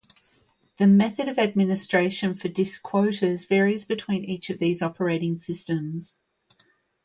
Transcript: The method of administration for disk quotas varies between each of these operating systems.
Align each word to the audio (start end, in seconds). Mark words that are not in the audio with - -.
The 0.79 0.87
method 0.87 1.27
of 1.27 1.37
administration 1.37 2.33
for 2.33 2.47
disk 2.49 2.81
quotas 2.81 3.45
varies 3.45 3.85
between 3.85 4.25
each 4.25 4.49
of 4.49 4.57
these 4.57 4.81
operating 4.81 5.35
systems. 5.35 6.21